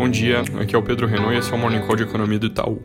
[0.00, 2.38] Bom dia, aqui é o Pedro Renault e esse é o Morning Call de Economia
[2.38, 2.82] do Itaú.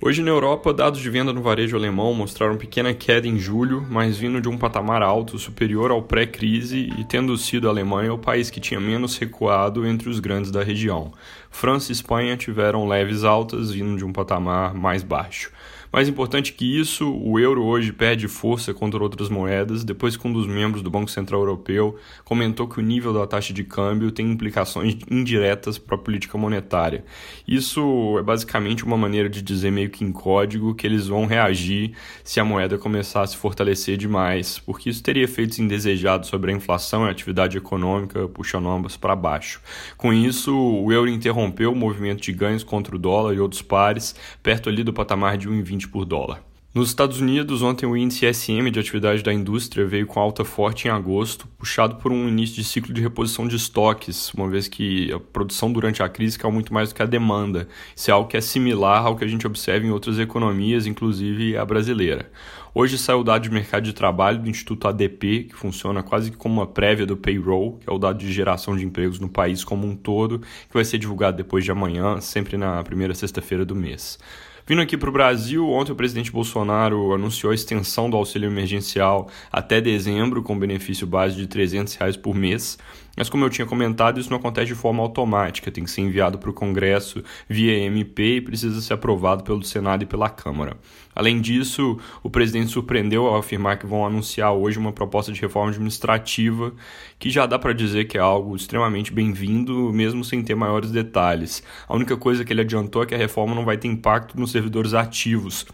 [0.00, 4.16] Hoje na Europa, dados de venda no varejo alemão mostraram pequena queda em julho, mas
[4.16, 8.48] vindo de um patamar alto superior ao pré-crise e tendo sido a Alemanha o país
[8.48, 11.12] que tinha menos recuado entre os grandes da região.
[11.50, 15.50] França e Espanha tiveram leves altas vindo de um patamar mais baixo.
[15.94, 20.32] Mais importante que isso, o euro hoje perde força contra outras moedas depois que um
[20.32, 24.28] dos membros do Banco Central Europeu comentou que o nível da taxa de câmbio tem
[24.28, 27.04] implicações indiretas para a política monetária.
[27.46, 31.92] Isso é basicamente uma maneira de dizer meio que em código que eles vão reagir
[32.24, 36.56] se a moeda começar a se fortalecer demais, porque isso teria efeitos indesejados sobre a
[36.56, 39.60] inflação e a atividade econômica, puxando ambas para baixo.
[39.96, 44.16] Com isso, o euro interrompeu o movimento de ganhos contra o dólar e outros pares,
[44.42, 46.42] perto ali do patamar de 1,20 por dólar.
[46.74, 50.88] Nos Estados Unidos, ontem o índice SM de atividade da indústria veio com alta forte
[50.88, 55.12] em agosto, puxado por um início de ciclo de reposição de estoques, uma vez que
[55.12, 57.68] a produção durante a crise caiu muito mais do que a demanda.
[57.94, 61.56] Isso é algo que é similar ao que a gente observa em outras economias, inclusive
[61.56, 62.28] a brasileira.
[62.74, 66.36] Hoje saiu o dado de mercado de trabalho do Instituto ADP, que funciona quase que
[66.36, 69.62] como uma prévia do payroll, que é o dado de geração de empregos no país
[69.62, 73.76] como um todo, que vai ser divulgado depois de amanhã, sempre na primeira sexta-feira do
[73.76, 74.18] mês.
[74.66, 79.28] Vindo aqui para o Brasil, ontem o presidente Bolsonaro anunciou a extensão do auxílio emergencial
[79.52, 82.78] até dezembro, com benefício base de 300 reais por mês.
[83.16, 86.38] Mas, como eu tinha comentado, isso não acontece de forma automática, tem que ser enviado
[86.38, 90.76] para o Congresso via MP e precisa ser aprovado pelo Senado e pela Câmara.
[91.14, 95.70] Além disso, o presidente surpreendeu ao afirmar que vão anunciar hoje uma proposta de reforma
[95.70, 96.72] administrativa
[97.18, 101.62] que já dá para dizer que é algo extremamente bem-vindo, mesmo sem ter maiores detalhes.
[101.86, 104.50] A única coisa que ele adiantou é que a reforma não vai ter impacto nos
[104.50, 105.64] servidores ativos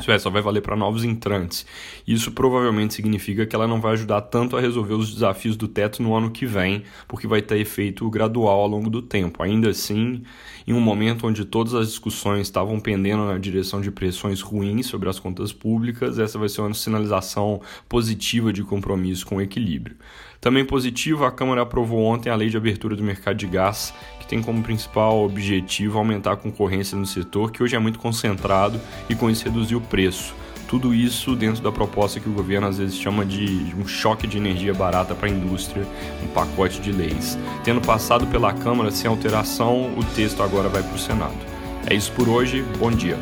[0.00, 1.66] isso é, só vai valer para novos entrantes.
[2.06, 6.02] Isso provavelmente significa que ela não vai ajudar tanto a resolver os desafios do teto
[6.02, 9.42] no ano que vem, porque vai ter efeito gradual ao longo do tempo.
[9.42, 10.22] Ainda assim,
[10.66, 15.08] em um momento onde todas as discussões estavam pendendo na direção de pressões ruins sobre
[15.08, 19.96] as contas públicas, essa vai ser uma sinalização positiva de compromisso com o equilíbrio.
[20.40, 24.26] Também positivo, a Câmara aprovou ontem a lei de abertura do mercado de gás, que
[24.26, 29.14] tem como principal objetivo aumentar a concorrência no setor, que hoje é muito concentrado, e
[29.14, 30.34] com isso reduzir o preço.
[30.66, 34.38] Tudo isso dentro da proposta que o governo às vezes chama de um choque de
[34.38, 35.84] energia barata para a indústria,
[36.22, 37.36] um pacote de leis.
[37.64, 41.34] Tendo passado pela Câmara sem alteração, o texto agora vai para o Senado.
[41.86, 43.18] É isso por hoje, bom dia.